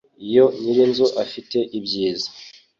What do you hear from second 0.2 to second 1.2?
Iyo nyirinzu